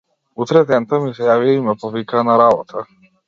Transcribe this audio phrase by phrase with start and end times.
[0.45, 2.87] Утредента ми се јавија и ме повикаа на работа.